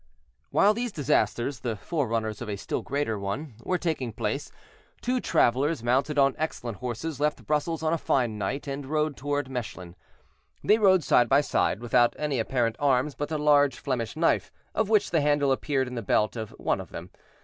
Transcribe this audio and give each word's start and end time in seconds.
While 0.49 0.73
these 0.73 0.91
disasters, 0.91 1.59
the 1.59 1.75
forerunners 1.75 2.41
of 2.41 2.49
a 2.49 2.55
still 2.55 2.81
greater 2.81 3.19
one, 3.19 3.53
were 3.61 3.77
taking 3.77 4.13
place, 4.13 4.51
two 4.99 5.19
travelers, 5.19 5.83
mounted 5.83 6.17
on 6.17 6.33
excellent 6.39 6.79
horses, 6.79 7.19
left 7.19 7.45
Brussels 7.45 7.83
on 7.83 7.93
a 7.93 7.99
fine 7.99 8.39
night, 8.39 8.65
and 8.67 8.87
rode 8.87 9.15
toward 9.15 9.47
Mechlin. 9.47 9.93
They 10.63 10.79
rode 10.79 11.03
side 11.03 11.29
by 11.29 11.41
side, 11.41 11.81
without 11.81 12.15
any 12.17 12.39
apparent 12.39 12.77
arms 12.79 13.13
but 13.13 13.29
a 13.31 13.37
large 13.37 13.77
Flemish 13.77 14.15
knife, 14.15 14.51
of 14.73 14.89
which 14.89 15.11
the 15.11 15.21
handle 15.21 15.51
appeared 15.51 15.87
in 15.87 15.93
the 15.93 16.01
belt 16.01 16.35
of 16.35 16.49
one 16.57 16.81
of 16.81 16.89
them. 16.89 17.11